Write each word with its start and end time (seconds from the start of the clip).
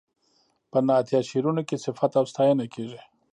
په 0.71 0.79
نعتیه 0.87 1.19
شعرونو 1.29 1.61
کې 1.67 1.81
صفت 1.85 2.11
او 2.19 2.25
ستاینه 2.31 2.65
کیږي. 2.73 3.01